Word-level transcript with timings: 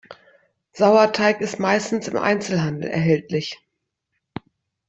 Sauerteig 0.73 1.41
ist 1.41 1.59
meistens 1.59 2.07
im 2.07 2.17
Einzelhandel 2.17 2.89
erhältlich. 2.89 3.59